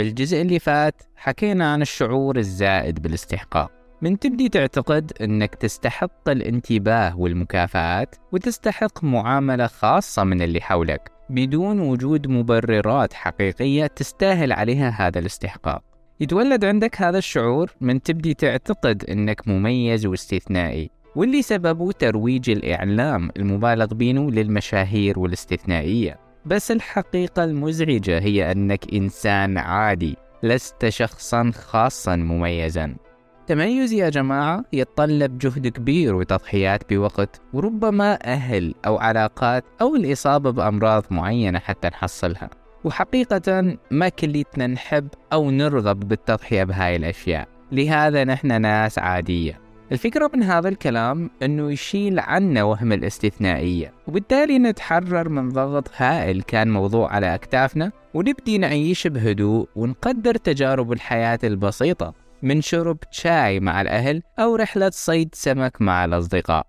[0.00, 3.70] بالجزء اللي فات حكينا عن الشعور الزائد بالاستحقاق.
[4.02, 12.26] من تبدي تعتقد أنك تستحق الانتباه والمكافآت وتستحق معاملة خاصة من اللي حولك بدون وجود
[12.26, 15.82] مبررات حقيقية تستاهل عليها هذا الاستحقاق.
[16.20, 23.94] يتولد عندك هذا الشعور من تبدي تعتقد أنك مميز واستثنائي واللي سببه ترويج الإعلام المبالغ
[23.94, 26.29] بينه للمشاهير والاستثنائية.
[26.46, 32.96] بس الحقيقة المزعجة هي أنك إنسان عادي لست شخصا خاصا مميزا.
[33.40, 41.04] التميز يا جماعة يتطلب جهد كبير وتضحيات بوقت وربما أهل أو علاقات أو الإصابة بأمراض
[41.10, 42.50] معينة حتى نحصلها.
[42.84, 47.48] وحقيقة ما كليتنا نحب أو نرغب بالتضحية بهاي الأشياء.
[47.72, 49.60] لهذا نحن ناس عادية.
[49.92, 56.70] الفكرة من هذا الكلام أنه يشيل عنا وهم الاستثنائية وبالتالي نتحرر من ضغط هائل كان
[56.70, 64.22] موضوع على أكتافنا ونبدي نعيش بهدوء ونقدر تجارب الحياة البسيطة من شرب شاي مع الأهل
[64.38, 66.66] أو رحلة صيد سمك مع الأصدقاء.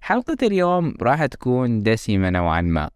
[0.00, 2.90] حلقة اليوم راح تكون دسمة نوعا ما.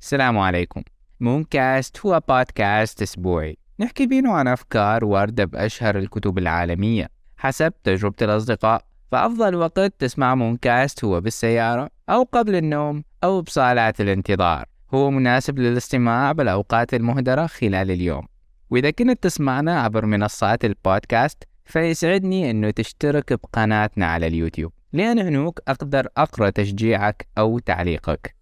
[0.00, 0.82] السلام عليكم.
[1.20, 3.65] مونكاست هو بودكاست أسبوعي.
[3.80, 11.04] نحكي بيه عن أفكار واردة بأشهر الكتب العالمية حسب تجربة الأصدقاء فأفضل وقت تسمع مونكاست
[11.04, 14.64] هو بالسيارة أو قبل النوم أو بصالات الانتظار.
[14.94, 18.26] هو مناسب للاستماع بالأوقات المهدرة خلال اليوم.
[18.70, 24.72] وإذا كنت تسمعنا عبر منصات البودكاست فيسعدني أنه تشترك بقناتنا على اليوتيوب.
[24.92, 28.35] لأن هنوك أقدر أقرأ تشجيعك أو تعليقك.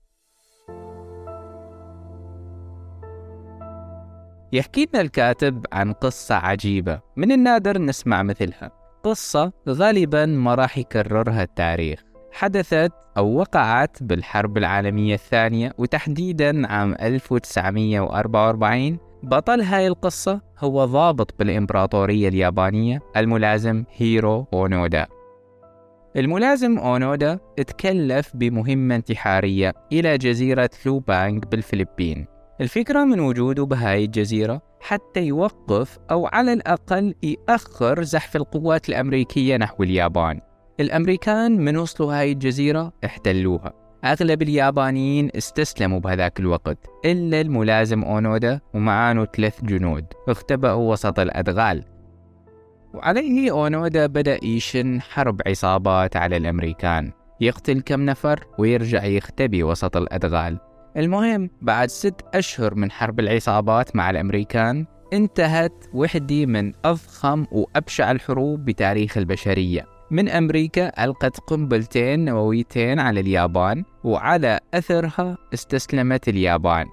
[4.54, 7.00] يحكي لنا الكاتب عن قصة عجيبة.
[7.16, 8.70] من النادر نسمع مثلها.
[9.04, 12.02] قصة غالبا ما راح يكررها التاريخ.
[12.32, 22.28] حدثت أو وقعت بالحرب العالمية الثانية وتحديدا عام 1944 بطل هاي القصة هو ضابط بالإمبراطورية
[22.28, 25.06] اليابانية الملازم هيرو أونودا.
[26.16, 32.33] الملازم أونودا تكلف بمهمة انتحارية إلى جزيرة لوبانغ بالفلبين.
[32.60, 39.82] الفكرة من وجوده بهاي الجزيرة حتى يوقف أو على الأقل يأخر زحف القوات الأمريكية نحو
[39.82, 40.40] اليابان.
[40.80, 43.72] الأمريكان من وصلوا هاي الجزيرة احتلوها.
[44.04, 51.84] أغلب اليابانيين استسلموا بهذاك الوقت إلا الملازم أونودا ومعانه ثلاث جنود اختبأوا وسط الأدغال.
[52.94, 57.12] وعليه أونودا بدأ يشن حرب عصابات على الأمريكان.
[57.40, 60.58] يقتل كم نفر ويرجع يختبي وسط الأدغال.
[60.96, 68.64] المهم بعد ست أشهر من حرب العصابات مع الأمريكان انتهت وحدة من أضخم وأبشع الحروب
[68.64, 69.86] بتاريخ البشرية.
[70.10, 76.86] من أمريكا ألقت قنبلتين نوويتين على اليابان وعلى أثرها استسلمت اليابان.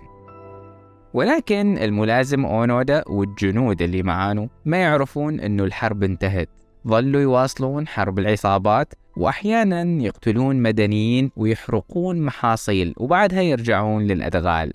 [1.13, 6.50] ولكن الملازم أونودا والجنود اللي معانه ما يعرفون أنه الحرب انتهت.
[6.88, 14.73] ظلوا يواصلون حرب العصابات وأحيانا يقتلون مدنيين ويحرقون محاصيل وبعدها يرجعون للأدغال.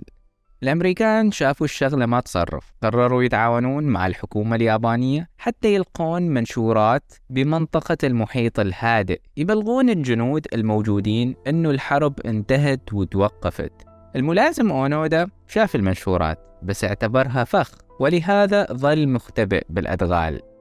[0.62, 8.60] الأمريكان شافوا الشغلة ما تصرف قرروا يتعاونون مع الحكومة اليابانية حتى يلقون منشورات بمنطقة المحيط
[8.60, 13.72] الهادئ يبلغون الجنود الموجودين أنه الحرب انتهت وتوقفت.
[14.16, 20.55] الملازم أونودا شاف المنشورات بس اعتبرها فخ ولهذا ظل مختبئ بالأدغال.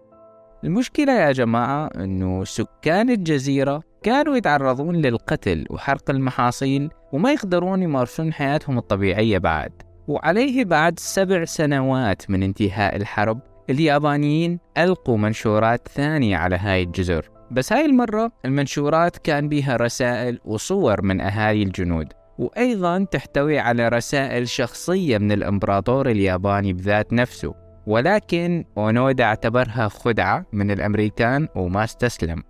[0.64, 8.78] المشكلة يا جماعة أنه سكان الجزيرة كانوا يتعرضون للقتل وحرق المحاصيل وما يقدرون يمارسون حياتهم
[8.78, 9.72] الطبيعية بعد.
[10.08, 13.40] وعليه بعد سبع سنوات من انتهاء الحرب
[13.70, 17.30] اليابانيين ألقوا منشورات ثانية على هاي الجزر.
[17.52, 22.14] بس هاي المرة المنشورات كان بها رسائل وصور من أهالي الجنود.
[22.38, 27.65] وأيضا تحتوي على رسائل شخصية من الإمبراطور الياباني بذات نفسه.
[27.88, 32.44] ولكن أونودا اعتبرها خدعة من الأمريكان وما استسلم.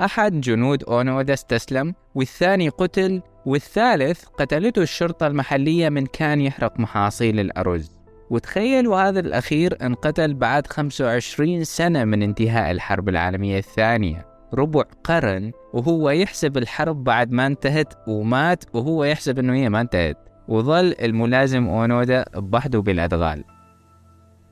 [0.00, 8.00] أحد جنود أونودا استسلم والثاني قتل والثالث قتلته الشرطة المحلية من كان يحرق محاصيل الأرز.
[8.30, 14.26] وتخيلوا هذا الأخير انقتل بعد 25 سنة من انتهاء الحرب العالمية الثانية.
[14.54, 20.16] ربع قرن وهو يحسب الحرب بعد ما انتهت ومات وهو يحسب إنه هي ما انتهت.
[20.48, 23.44] وظل الملازم أونودا بوحده بالأدغال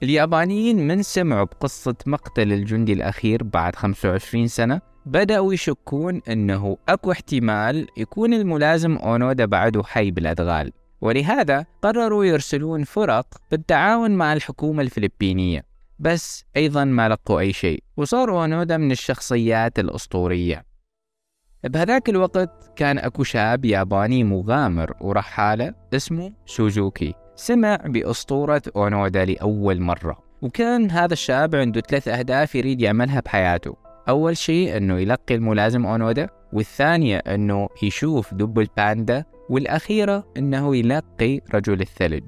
[0.03, 7.87] اليابانيين من سمعوا بقصة مقتل الجندي الأخير بعد 25 سنة بدأوا يشكون أنه أكو احتمال
[7.97, 15.65] يكون الملازم أونودا بعده حي بالأدغال ولهذا قرروا يرسلون فرق بالتعاون مع الحكومة الفلبينية.
[15.99, 20.65] بس أيضا ما لقوا أي شيء وصار أونودا من الشخصيات الأسطورية.
[21.65, 30.19] بهذاك الوقت كان أكو شاب ياباني مغامر ورحالة اسمه سوزوكي سمع بأسطورة أونودا لأول مرة.
[30.43, 33.77] وكان هذا الشاب عنده ثلاث أهداف يريد يعملها بحياته.
[34.09, 41.81] أول شيء أنه يلقي الملازم أونودا والثانية أنه يشوف دب الباندا والأخيرة أنه يلقي رجل
[41.81, 42.27] الثلج.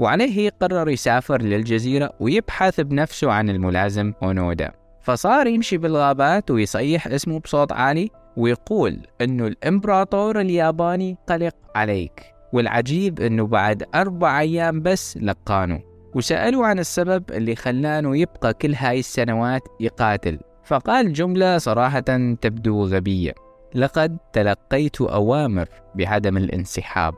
[0.00, 4.72] وعليه قرر يسافر للجزيرة ويبحث بنفسه عن الملازم أونودا.
[5.00, 12.31] فصار يمشي بالغابات ويصيح اسمه بصوت عالي ويقول أنه الإمبراطور الياباني قلق عليك.
[12.52, 15.80] والعجيب أنه بعد أربع أيام بس لقانه
[16.14, 20.38] وسألوا عن السبب اللي خلانه يبقى كل هاي السنوات يقاتل.
[20.64, 22.00] فقال جملة صراحة
[22.40, 23.32] تبدو غبية.
[23.74, 27.14] لقد تلقيت أوامر بعدم الانسحاب.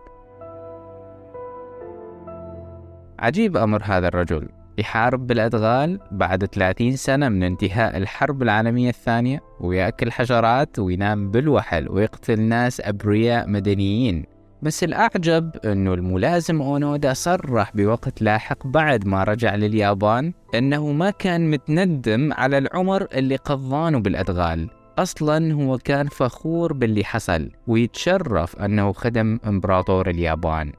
[3.19, 4.49] عجيب أمر هذا الرجل.
[4.79, 12.41] يحارب بالأدغال بعد 30 سنة من انتهاء الحرب العالمية الثانية ويأكل حشرات وينام بالوحل ويقتل
[12.41, 14.34] ناس أبرياء مدنيين.
[14.65, 21.51] بس الأعجب أنه الملازم أونودا صرح بوقت لاحق بعد ما رجع لليابان أنه ما كان
[21.51, 24.71] متندم على العمر اللي قضانه بالأدغال.
[24.99, 30.73] أصلا هو كان فخور باللي حصل ويتشرف أنه خدم إمبراطور اليابان.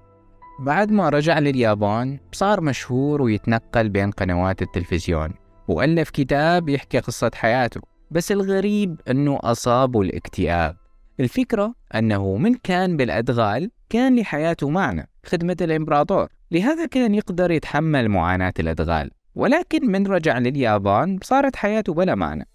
[0.60, 5.34] بعد ما رجع لليابان صار مشهور ويتنقل بين قنوات التلفزيون
[5.68, 7.82] وألف كتاب يحكي قصة حياته.
[8.12, 10.85] بس الغريب أنه أصابه الاكتئاب.
[11.20, 16.28] الفكرة أنه من كان بالأدغال كان لحياته معنى خدمة الإمبراطور.
[16.52, 22.48] لهذا كان يقدر يتحمل معاناة الأدغال ولكن من رجع لليابان صارت حياته بلا معنى.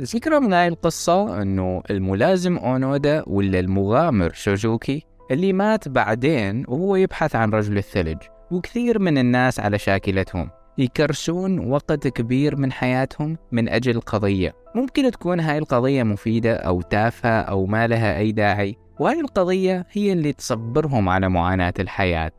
[0.00, 7.36] الفكرة من هاي القصة أنه الملازم أونودا ولا المغامر شوجوكي اللي مات بعدين وهو يبحث
[7.36, 8.18] عن رجل الثلج
[8.50, 10.50] وكثير من الناس على شاكلتهم.
[10.78, 17.40] يكرسون وقت كبير من حياتهم من أجل قضية ممكن تكون هاي القضية مفيدة أو تافهة
[17.40, 22.32] أو ما لها أي داعي وهاي القضية هي اللي تصبرهم على معاناة الحياة.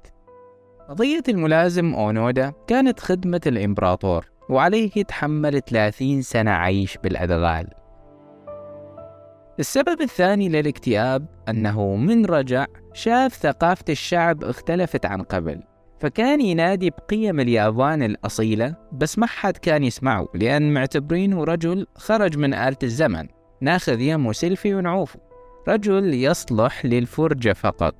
[0.90, 7.68] قضية الملازم أونودا كانت خدمة الإمبراطور وعليه يتحمل 30 سنة عيش بالأدغال
[9.60, 15.64] السبب الثاني للاكتئاب أنه من رجع شاف ثقافة الشعب اختلفت عن قبل.
[16.00, 22.54] فكان ينادي بقيم اليابان الأصيلة بس ما حد كان يسمعه لأن معتبرينه رجل خرج من
[22.54, 23.28] آلة الزمن.
[23.62, 25.20] ناخذ يمه سيلفي ونعوفه.
[25.68, 27.96] رجل يصلح للفرجة فقط.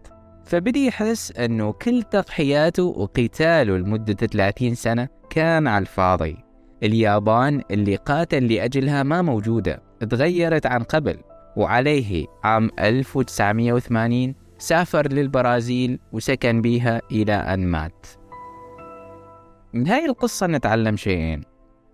[0.46, 6.38] فبدي يحس أنه كل تضحياته وقتاله لمدة 30 سنة كان على الفاضي.
[6.84, 11.18] اليابان اللي قاتل لأجلها ما موجودة تغيرت عن قبل
[11.58, 18.08] وعليه عام 1980 سافر للبرازيل وسكن بيها إلى أن مات.
[19.74, 21.42] من هاي القصة نتعلم شيئين.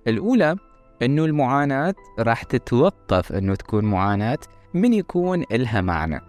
[0.07, 0.55] الأولى
[1.01, 4.37] أنه المعاناة راح تتوقف أنه تكون معاناة
[4.73, 6.21] من يكون إلها معنى.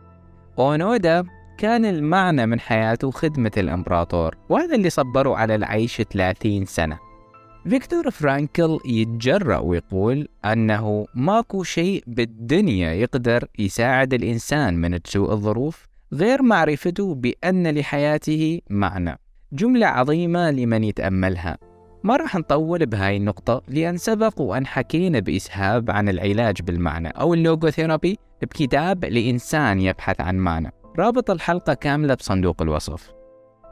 [0.59, 1.25] أونودا
[1.59, 6.99] كان المعنى من حياته خدمة الإمبراطور وهذا اللي صبره على العيش 30 سنة.
[7.69, 16.43] فيكتور فرانكل يتجرأ ويقول أنه ماكو شيء بالدنيا يقدر يساعد الإنسان من تسوء الظروف غير
[16.43, 19.19] معرفته بأن لحياته معنى.
[19.53, 21.59] جملة عظيمة لمن يتأملها.
[22.03, 27.42] ما راح نطول بهاي النقطة لأن سبق وأن حكينا بإسهاب عن العلاج بالمعنى أو ال
[27.42, 30.73] logotherapy بكتاب الإنسان يبحث عن معنى.
[30.99, 33.11] رابط الحلقة كاملة بصندوق الوصف.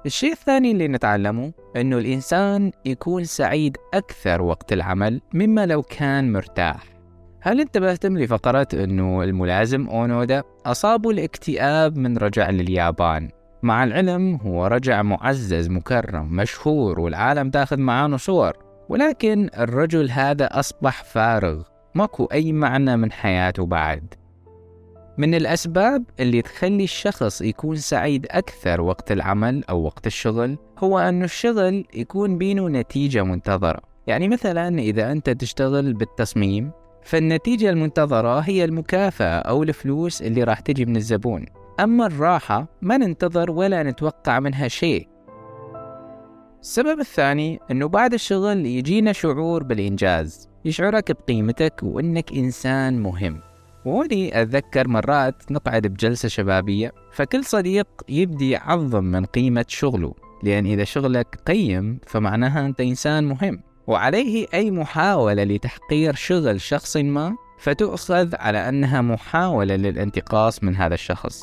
[0.07, 6.98] الشيء الثاني اللي نتعلمه أنه الإنسان يكون سعيد أكثر وقت العمل مما لو كان مرتاح.
[7.41, 13.31] هل انتبهتم لفقرة أنه الملازم أونودا أصابه الاكتئاب من رجع لليابان؟
[13.63, 18.53] مع العلم هو رجع معزز مكرم مشهور والعالم تأخذ معانه صور.
[18.89, 21.63] ولكن الرجل هذا أصبح فارغ
[21.95, 24.15] ماكو أي معنى من حياته بعد.
[25.19, 31.25] من الأسباب اللي تخلي الشخص يكون سعيد أكثر وقت العمل أو وقت الشغل هو أنه
[31.25, 33.81] الشغل يكون بينه نتيجة منتظرة.
[34.07, 36.71] يعني مثلا إذا أنت تشتغل بالتصميم
[37.09, 41.47] فالنتيجة المنتظرة هي المكافأة أو الفلوس اللي راح تجي من الزبون.
[41.81, 45.09] أما الراحة ما ننتظر ولا نتوقع منها شيء.
[46.61, 53.41] السبب الثاني أنه بعد الشغل يجينا شعور بالإنجاز يشعرك بقيمتك وأنك إنسان مهم.
[53.85, 60.85] وهوني أتذكر مرات نقعد بجلسة شبابية فكل صديق يبدي يعظم من قيمة شغله لأن إذا
[60.85, 63.68] شغلك قيم فمعناها أنت إنسان مهم.
[63.89, 71.41] وعليه أي محاولة لتحقير شغل شخص ما فتؤخذ على أنها محاولة للانتقاص من هذا الشخص.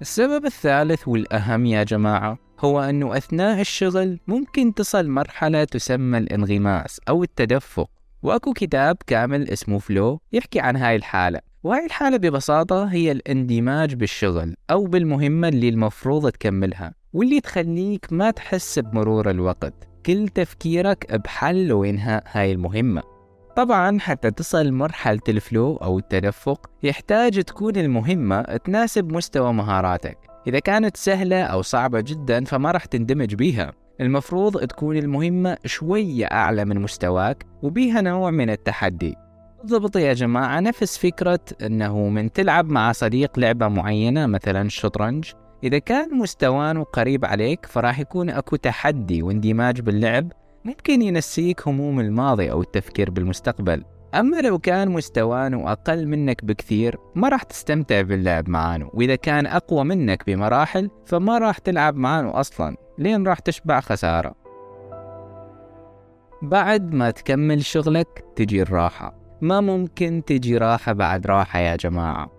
[0.00, 7.22] السبب الثالث والأهم يا جماعة هو أنه أثناء الشغل ممكن تصل مرحلة تسمى الانغماس أو
[7.22, 7.90] التدفق.
[8.22, 11.40] وأكو كتاب كامل اسمه فلو يحكي عن هاي الحالة.
[11.62, 18.78] وهاي الحالة ببساطة هي الاندماج بالشغل أو بالمهمة اللي المفروض تكملها واللي تخليك ما تحس
[18.78, 19.93] بمرور الوقت.
[20.06, 23.02] كل تفكيرك بحل وإنهاء هاي المهمة.
[23.56, 30.18] طبعا حتى تصل مرحلة الفلو أو التدفق يحتاج تكون المهمة تناسب مستوى مهاراتك.
[30.46, 33.72] إذا كانت سهلة أو صعبة جدا فما راح تندمج بيها.
[34.00, 39.14] المفروض تكون المهمة شوية أعلى من مستواك وبيها نوع من التحدي.
[39.62, 45.32] بالضبط يا جماعة نفس فكرة أنه من تلعب مع صديق لعبة معينة مثلا الشطرنج
[45.62, 50.32] إذا كان مستوانه قريب عليك فراح يكون أكو تحدي واندماج باللعب
[50.64, 53.84] ممكن ينسيك هموم الماضي أو التفكير بالمستقبل.
[54.14, 59.84] أما لو كان مستوانه أقل منك بكثير ما راح تستمتع باللعب معانه وإذا كان أقوى
[59.84, 64.34] منك بمراحل فما راح تلعب معانه أصلا لين راح تشبع خسارة.
[66.42, 69.14] بعد ما تكمل شغلك تجي الراحة.
[69.40, 72.30] ما ممكن تجي راحة بعد راحة يا جماعة.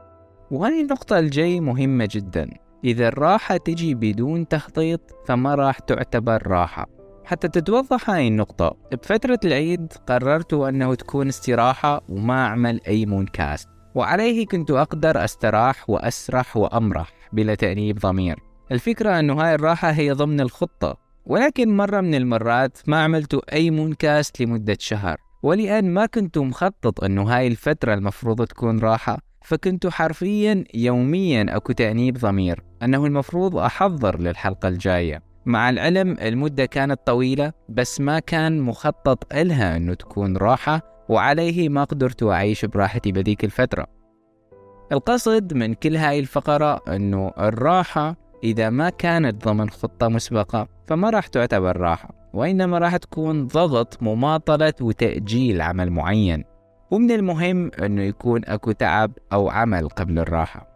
[0.52, 2.50] وهذه النقطة الجاي مهمة جدا.
[2.84, 6.88] إذا الراحة تجي بدون تخطيط فما راح تعتبر راحة.
[7.26, 8.78] حتى تتوضح هاي النقطة.
[8.92, 13.70] بفترة العيد قررت أنه تكون استراحة وما أعمل أي مونكاست.
[13.96, 18.40] وعليه كنت أقدر أستراح وأسرح وأمرح بلا تأنيب ضمير.
[18.72, 20.98] الفكرة أنه هاي الراحة هي ضمن الخطة.
[21.26, 25.18] ولكن مرة من المرات ما عملت أي مونكاست لمدة شهر.
[25.44, 32.18] ولأن ما كنت مخطط أنه هاي الفترة المفروض تكون راحة فكنت حرفيا يوميا أكو تأنيب
[32.18, 35.24] ضمير أنه المفروض أحضر للحلقة الجاية.
[35.46, 41.84] مع العلم المدة كانت طويلة بس ما كان مخطط إلها أنه تكون راحة وعليه ما
[41.84, 43.88] قدرت أعيش براحتي بذيك الفترة.
[44.92, 51.28] القصد من كل هاي الفقرة أنه الراحة إذا ما كانت ضمن خطة مسبقة فما راح
[51.28, 56.55] تعتبر راحة وإنما راح تكون ضغط مماطلة وتأجيل عمل معين.
[56.92, 60.76] ومن المهم أنه يكون أكو تعب أو عمل قبل الراحة.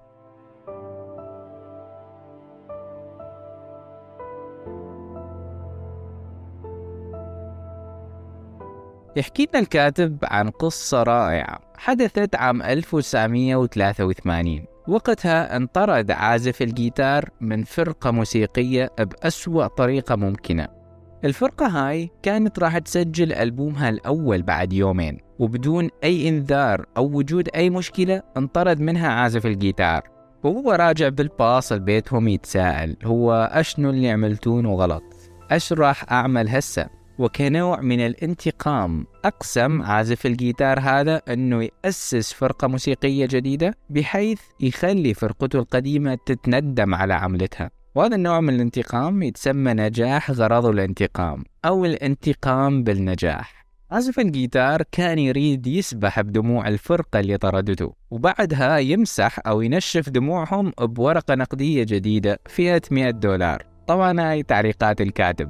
[9.16, 18.12] يحكي لنا الكاتب عن قصة رائعة حدثت عام 1983 وقتها انطرد عازف الجيتار من فرقة
[18.12, 20.79] موسيقية بأسوأ طريقة ممكنة.
[21.26, 27.70] الفرقة هاي كانت راح تسجل ألبومها الأول بعد يومين وبدون أي إنذار أو وجود أي
[27.70, 30.10] مشكلة انطرد منها عازف الجيتار.
[30.44, 35.04] وهو راجع بالباص لبيتهم يتساءل هو أشنو اللي عملتونه غلط؟
[35.52, 43.26] أش راح أعمل هسه؟ وكنوع من الانتقام أقسم عازف الجيتار هذا أنه يأسس فرقة موسيقية
[43.26, 47.79] جديدة بحيث يخلي فرقته القديمة تتندم على عملتها.
[47.96, 53.66] وهذا النوع من الانتقام يتسمى نجاح غرضه الانتقام أو الانتقام بالنجاح.
[53.92, 61.36] عازف الجيتار كان يريد يسبح بدموع الفرقة اللي طردته وبعدها يمسح أو ينشف دموعهم بورقة
[61.36, 63.66] نقدية جديدة فيها 100 دولار.
[63.88, 65.50] طبعا هاي تعليقات الكاتب.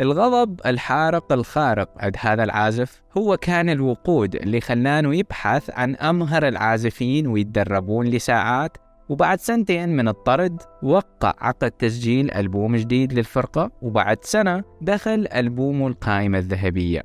[0.00, 7.26] الغضب الحارق الخارق عند هذا العازف هو كان الوقود اللي خلانه يبحث عن أمهر العازفين
[7.26, 8.76] ويتدربون لساعات
[9.08, 16.38] وبعد سنتين من الطرد وقع عقد تسجيل ألبوم جديد للفرقة وبعد سنة دخل ألبومه القائمة
[16.38, 17.02] الذهبية.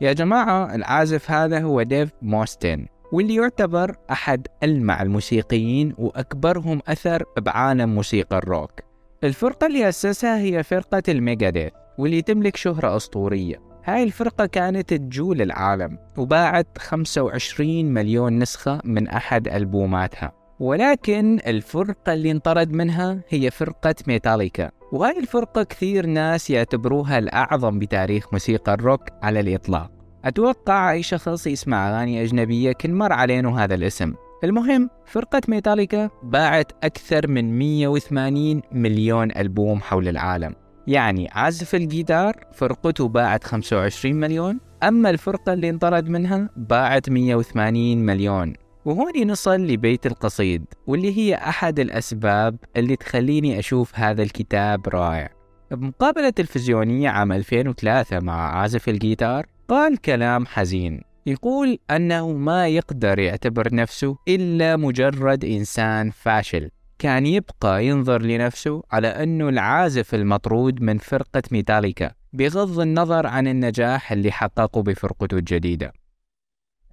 [0.00, 7.94] يا جماعة العازف هذا هو ديف موستين واللي يعتبر أحد ألمع الموسيقيين وأكبرهم أثر بعالم
[7.94, 8.80] موسيقى الروك.
[9.24, 13.56] الفرقة اللي أسسها هي فرقة الميجاديث واللي تملك شهرة أسطورية.
[13.84, 20.45] هاي الفرقة كانت تجول العالم وباعت 25 مليون نسخة من أحد ألبوماتها.
[20.60, 24.70] ولكن الفرقة اللي انطرد منها هي فرقة ميتاليكا.
[24.92, 29.90] وهاي الفرقة كثير ناس يعتبروها الأعظم بتاريخ موسيقى الروك على الإطلاق.
[30.24, 34.14] أتوقع أي شخص يسمع أغاني أجنبية كن مر علينا هذا الاسم.
[34.44, 40.54] المهم فرقة ميتاليكا باعت أكثر من 180 مليون ألبوم حول العالم.
[40.86, 48.65] يعني عازف الجيتار فرقته باعت 25 مليون أما الفرقة اللي انطرد منها باعت 180 مليون.
[48.86, 55.28] وهون نصل لبيت القصيد واللي هي أحد الأسباب اللي تخليني أشوف هذا الكتاب رائع.
[55.70, 61.00] بمقابلة تلفزيونية عام 2003 مع عازف الجيتار قال كلام حزين.
[61.26, 66.70] يقول أنه ما يقدر يعتبر نفسه إلا مجرد إنسان فاشل.
[66.98, 74.12] كان يبقى ينظر لنفسه على أنه العازف المطرود من فرقة ميتاليكا بغض النظر عن النجاح
[74.12, 75.92] اللي حققه بفرقته الجديدة.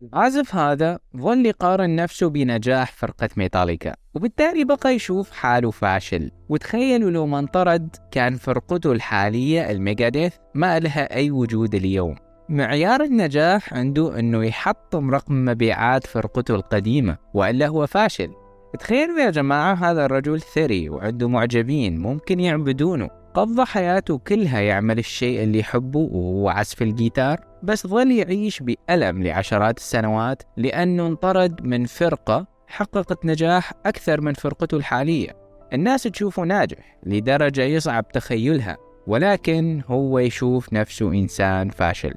[0.04, 3.94] العازف هذا ظل يقارن نفسه بنجاح فرقة ميتاليكا.
[4.14, 6.32] وبالتالي بقى يشوف حاله فاشل.
[6.50, 12.16] وتخيلوا لو ما انطرد كان فرقته الحالية الميجاديث ما لها أي وجود اليوم.
[12.50, 18.32] معيار النجاح عنده أنه يحطم رقم مبيعات فرقته القديمة وإلا هو فاشل.
[18.80, 23.23] تخيلوا يا جماعة هذا الرجل ثري وعنده معجبين ممكن يعبدونه.
[23.34, 29.78] قضى حياته كلها يعمل الشيء اللي يحبه وهو عزف الجيتار بس ظل يعيش بألم لعشرات
[29.78, 35.30] السنوات لأنه انطرد من فرقة حققت نجاح أكثر من فرقته الحالية.
[35.74, 42.14] الناس تشوفه ناجح لدرجة يصعب تخيلها ولكن هو يشوف نفسه إنسان فاشل.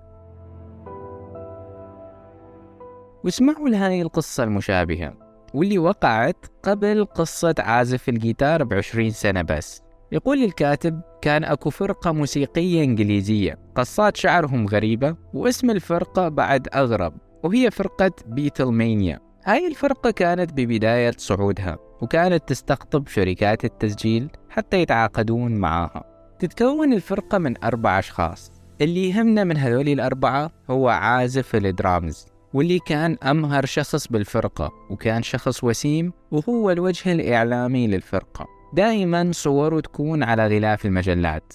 [3.25, 5.15] واسمعوا لهذه القصة المشابهة
[5.55, 9.86] واللي وقعت قبل قصة عازف الجيتار بعشرين سنة بس.
[10.13, 17.71] يقول الكاتب كان أكو فرقة موسيقية إنجليزية قصات شعرهم غريبة واسم الفرقة بعد أغرب وهي
[17.71, 19.21] فرقة بيتلمانيا.
[19.45, 26.05] هاي الفرقة كانت ببداية صعودها وكانت تستقطب شركات التسجيل حتى يتعاقدون معاها.
[26.39, 28.53] تتكون الفرقة من أربع أشخاص.
[28.81, 35.65] اللي يهمنا من هذول الأربعة هو عازف الدرامز واللي كان أمهر شخص بالفرقة وكان شخص
[35.65, 38.56] وسيم وهو الوجه الإعلامي للفرقة.
[38.73, 41.53] دائما صوره تكون على غلاف المجلات.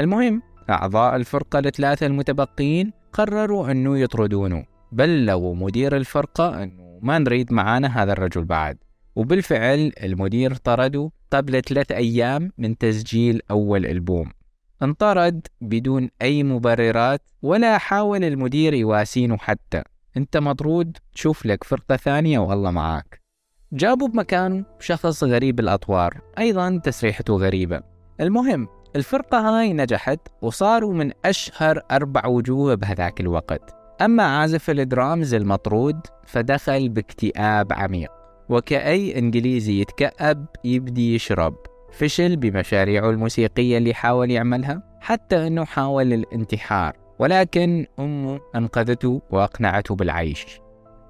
[0.00, 4.64] المهم أعضاء الفرقة الثلاثة المتبقين قرروا أنه يطردونه.
[4.92, 8.78] بلغوا مدير الفرقة أنه ما نريد معانا هذا الرجل بعد.
[9.16, 14.30] وبالفعل المدير طرده قبل ثلاث أيام من تسجيل أول ألبوم.
[14.82, 19.82] انطرد بدون أي مبررات ولا حاول المدير يواسينه حتى.
[20.16, 23.23] أنت مطرود تشوف لك فرقة ثانية والله معاك.
[23.74, 27.80] جابوا بمكانه شخص غريب الأطوار أيضا تسريحته غريبة.
[28.20, 33.74] المهم الفرقة هاي نجحت وصاروا من أشهر أربع وجوه بهذاك الوقت.
[34.02, 38.10] أما عازف الدرامز المطرود فدخل باكتئاب عميق.
[38.48, 41.54] وكأي إنجليزي يتكأب يبدي يشرب.
[41.92, 46.96] فشل بمشاريعه الموسيقية اللي حاول يعملها حتى أنه حاول الانتحار.
[47.18, 50.60] ولكن أمه أنقذته وأقنعته بالعيش.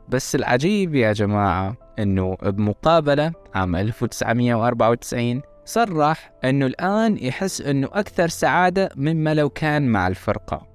[0.08, 8.88] بس العجيب يا جماعة أنه بمقابلة عام 1994 صرح أنه الآن يحس أنه أكثر سعادة
[8.96, 10.66] مما لو كان مع الفرقة.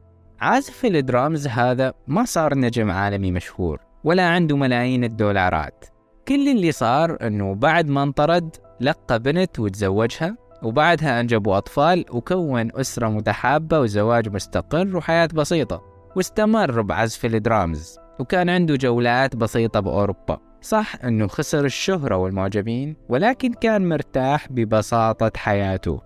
[0.41, 5.85] عازف الدرامز هذا ما صار نجم عالمي مشهور ولا عنده ملايين الدولارات.
[6.27, 13.07] كل اللي صار أنه بعد ما انطرد لقى بنت وتزوجها وبعدها أنجبوا أطفال وكون أسرة
[13.07, 15.81] متحابة وزواج مستقر وحياة بسيطة
[16.15, 20.48] واستمر بعزف الدرامز وكان عنده جولات بسيطة بأوروبا.
[20.61, 26.01] صح أنه خسر الشهرة والمعجبين ولكن كان مرتاح ببساطة حياته.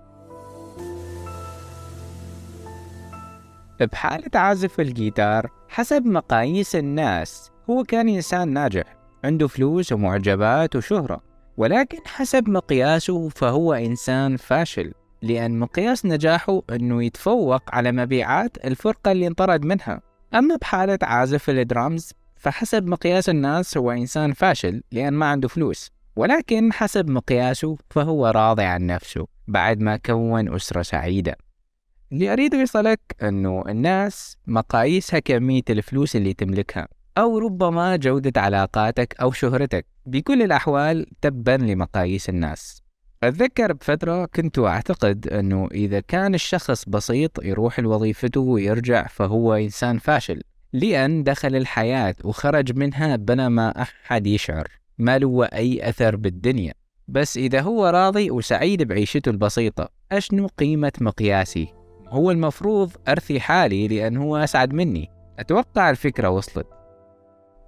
[3.79, 11.21] بحالة عازف الجيتار حسب مقاييس الناس هو كان إنسان ناجح عنده فلوس ومعجبات وشهرة
[11.57, 19.27] ولكن حسب مقياسه فهو إنسان فاشل لأن مقياس نجاحه أنه يتفوق على مبيعات الفرقة اللي
[19.27, 20.01] انطرد منها.
[20.35, 22.13] أما بحالة عازف الدرامز
[22.43, 28.63] فحسب مقياس الناس هو إنسان فاشل لأن ما عنده فلوس ولكن حسب مقياسه فهو راضي
[28.63, 31.37] عن نفسه بعد ما كون أسرة سعيدة.
[32.11, 39.31] اللي أريد أوصلك أنه الناس مقاييسها كمية الفلوس اللي تملكها أو ربما جودة علاقاتك أو
[39.31, 39.85] شهرتك.
[40.05, 42.83] بكل الأحوال تبا لمقاييس الناس.
[43.23, 50.41] أتذكر بفترة كنت أعتقد أنه إذا كان الشخص بسيط يروح لوظيفته ويرجع فهو إنسان فاشل.
[50.73, 54.67] لأن دخل الحياة وخرج منها بلا ما أحد يشعر.
[54.97, 56.73] ما له أي أثر بالدنيا.
[57.07, 61.67] بس إذا هو راضي وسعيد بعيشته البسيطة أشنو قيمة مقياسي؟
[62.07, 65.09] هو المفروض أرثي حالي لأن هو أسعد مني.
[65.39, 66.67] أتوقع الفكرة وصلت.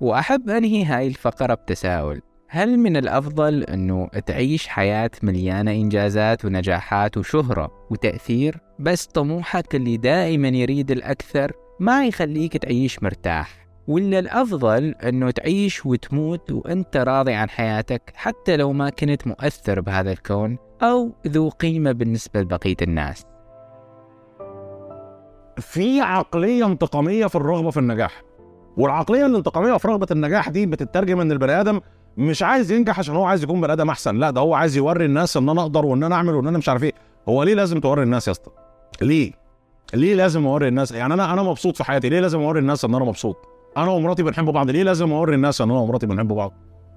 [0.01, 2.21] وأحب أنهي هاي الفقرة بتساؤل.
[2.49, 10.47] هل من الأفضل أنه تعيش حياة مليانة إنجازات ونجاحات وشهرة وتأثير؟ بس طموحك اللي دائما
[10.47, 13.65] يريد الأكثر ما يخليك تعيش مرتاح.
[13.87, 20.11] ولا الأفضل أنه تعيش وتموت وأنت راضي عن حياتك حتى لو ما كنت مؤثر بهذا
[20.11, 23.25] الكون أو ذو قيمة بالنسبة لبقية الناس.
[25.57, 28.21] في عقلية انتقامية في الرغبة في النجاح.
[28.77, 31.81] والعقلية الانتقامية في رغبة النجاح دي بتترجم إن البني آدم
[32.17, 34.15] مش عايز ينجح عشان هو عايز يكون بني آدم أحسن.
[34.15, 36.69] لا ده هو عايز يوري الناس إن أنا أقدر وإن أنا أعمل وإن أنا مش
[36.69, 36.93] عارف إيه.
[37.29, 38.51] هو ليه لازم توري الناس يا اسطى؟
[39.01, 39.44] ليه؟
[39.93, 42.09] ليه لازم اوري الناس؟ يعني أنا أنا مبسوط في حياتي.
[42.09, 43.37] ليه لازم اوري الناس ان أنا مبسوط؟
[43.77, 44.69] أنا ومراتي بنحب بعض.
[44.69, 46.53] ليه لازم اوري الناس ان أنا ومراتي بنحب بعض؟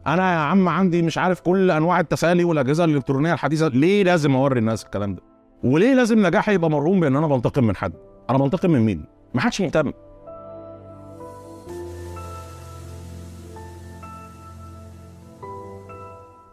[0.06, 3.68] أنا يا عم عندي مش عارف كل انواع التسالي والاجهزه الالكترونيه الحديثه.
[3.68, 5.22] ليه لازم اوري الناس الكلام ده؟
[5.64, 7.92] وليه لازم نجاحي يبقى مرهون بان أنا بنتقم من حد؟
[8.30, 9.92] أنا بنتقم من مين؟ ما حدش مهتم.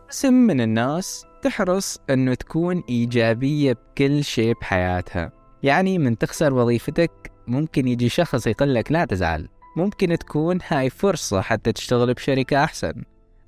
[0.10, 5.32] قسم من الناس تحرص إنه تكون إيجابية بكل شيء بحياتها.
[5.66, 9.48] يعني من تخسر وظيفتك ممكن يجي شخص يقول لك لا تزعل.
[9.78, 13.04] ممكن تكون هاي فرصة حتى تشتغل بشركة أحسن.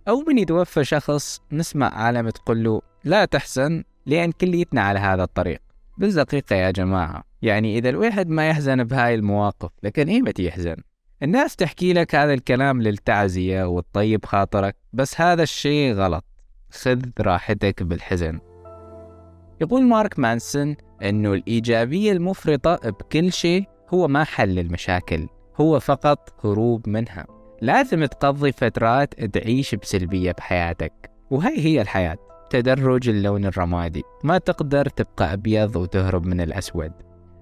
[0.07, 5.61] أو من يتوفى شخص نسمع عالم تقول له لا تحزن لأن كليتنا على هذا الطريق.
[5.97, 10.75] بالدقيقة يا جماعة يعني إذا الواحد ما يحزن بهاي المواقف لكن إيمتى يحزن؟
[11.23, 16.25] الناس تحكي لك هذا الكلام للتعزية والطيب خاطرك بس هذا الشيء غلط.
[16.71, 18.39] خذ راحتك بالحزن.
[19.61, 25.27] يقول مارك مانسون أنه الإيجابية المفرطة بكل شيء هو ما حل المشاكل
[25.61, 27.25] هو فقط هروب منها.
[27.61, 32.17] لازم تقضي فترات تعيش بسلبية بحياتك وهي هي الحياة
[32.49, 34.03] تدرج اللون الرمادي.
[34.23, 36.91] ما تقدر تبقى أبيض وتهرب من الأسود.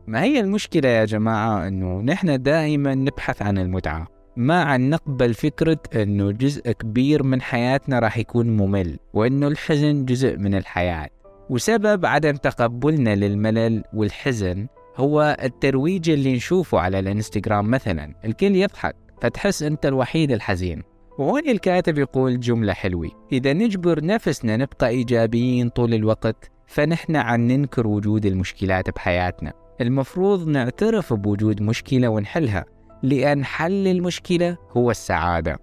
[0.08, 4.08] ما هي المشكلة يا جماعة؟ أنه نحن دائما نبحث عن المتعة.
[4.38, 10.38] ما عن نقبل فكرة أنه جزء كبير من حياتنا راح يكون ممل وأنه الحزن جزء
[10.38, 11.10] من الحياة.
[11.50, 18.14] وسبب عدم تقبلنا للملل والحزن هو الترويج اللي نشوفه على الانستغرام مثلا.
[18.26, 20.84] الكل يضحك فتحس أنت الوحيد الحزين.
[21.20, 23.12] وهون الكاتب يقول جملة حلوة.
[23.32, 29.54] إذا نجبر نفسنا نبقى إيجابيين طول الوقت فنحن عن ننكر وجود المشكلات بحياتنا.
[29.82, 32.66] المفروض نعترف بوجود مشكلة ونحلها
[33.04, 35.60] لأن حل المشكلة هو السعادة.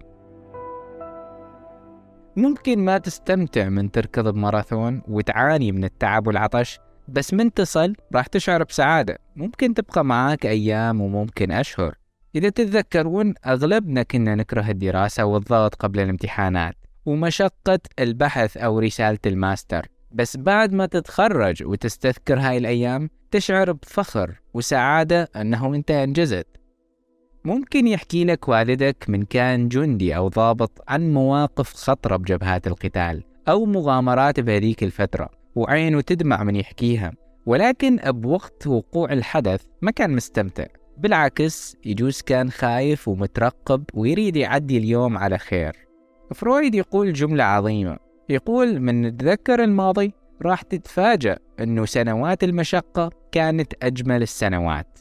[2.35, 8.63] ممكن ما تستمتع من تركض بماراثون وتعاني من التعب والعطش بس من تصل راح تشعر
[8.63, 9.17] بسعادة.
[9.35, 11.95] ممكن تبقى معاك أيام وممكن أشهر.
[12.35, 19.87] إذا تتذكرون أغلبنا كنا نكره الدراسة والضغط قبل الامتحانات ومشقة البحث أو رسالة الماستر.
[20.11, 26.47] بس بعد ما تتخرج وتستذكر هاي الأيام تشعر بفخر وسعادة أنه أنت أنجزت.
[27.45, 33.65] ممكن يحكي لك والدك من كان جندي أو ضابط عن مواقف خطرة بجبهات القتال أو
[33.65, 37.11] مغامرات بهذيك الفترة وعينه تدمع من يحكيها.
[37.45, 40.65] ولكن بوقت وقوع الحدث ما كان مستمتع.
[40.97, 45.75] بالعكس يجوز كان خايف ومترقب ويريد يعدي اليوم على خير.
[46.35, 47.97] فرويد يقول جملة عظيمة.
[48.29, 54.99] يقول من نتذكر الماضي راح تتفاجأ أنه سنوات المشقة كانت أجمل السنوات.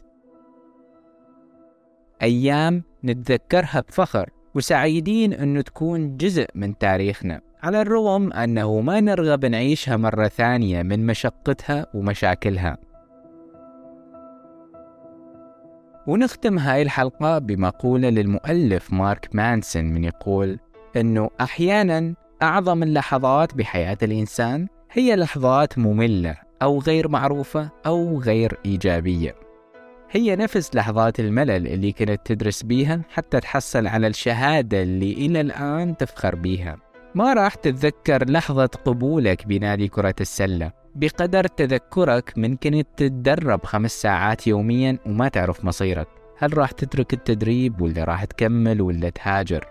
[2.23, 7.41] أيام نتذكرها بفخر وسعيدين أنه تكون جزء من تاريخنا.
[7.63, 12.79] على الرغم أنه ما نرغب نعيشها مرة ثانية من مشقتها ومشاكلها.
[16.07, 20.59] ونختم هاي الحلقة بمقولة للمؤلف مارك مانسون من يقول
[20.97, 29.35] أنه أحيانا أعظم اللحظات بحياة الإنسان هي لحظات مملة أو غير معروفة أو غير إيجابية.
[30.15, 35.97] هي نفس لحظات الملل اللي كنت تدرس بيها حتى تحصل على الشهادة اللي إلى الآن
[35.97, 36.77] تفخر بيها.
[37.15, 40.73] ما راح تتذكر لحظة قبولك بنادي كرة السلة.
[40.95, 46.09] بقدر تذكرك من كنت تتدرب خمس ساعات يوميا وما تعرف مصيرك.
[46.39, 49.67] هل راح تترك التدريب ولا راح تكمل ولا تهاجر؟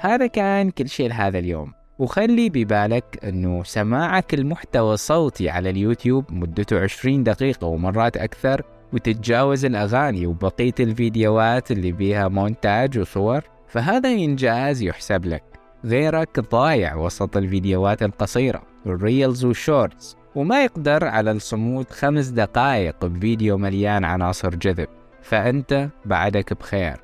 [0.00, 1.79] هذا كان كل شيء لهذا اليوم.
[2.00, 10.26] وخلي ببالك إنه سماعك المحتوى الصوتي على اليوتيوب مدته 20 دقيقة ومرات أكثر وتتجاوز الأغاني
[10.26, 15.42] وبقية الفيديوهات اللي بيها مونتاج وصور فهذا إنجاز يحسب لك.
[15.84, 23.06] غيرك ضايع وسط الفيديوهات القصيرة ال reels وال shorts وما يقدر على الصمود خمس دقائق
[23.06, 24.88] بفيديو مليان عناصر جذب.
[25.22, 26.96] فأنت بعدك بخير.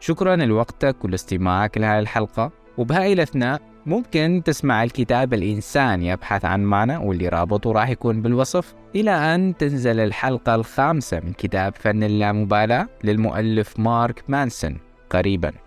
[0.00, 7.28] شكرا لوقتك ولإستماعك لهذه الحلقة وبهاي الأثناء ممكن تسمع الكتاب الإنسان يبحث عن معنى واللي
[7.28, 8.74] رابطه راح يكون بالوصف.
[8.94, 14.78] إلى أن تنزل الحلقة الخامسة من كتاب فن اللامبالاة للمؤلف مارك مانسون.
[15.10, 15.63] قريباً.